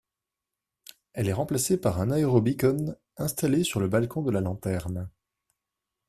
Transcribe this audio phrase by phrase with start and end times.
[1.13, 5.11] Elle est remplacée par un Aerobeacon installée sur le balcon de la lanterne.